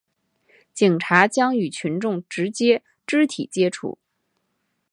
[0.73, 3.99] 警察将与群众直接肢体接触